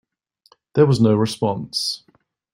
There 0.73 0.87
was 0.87 0.99
no 0.99 1.13
response. 1.13 2.03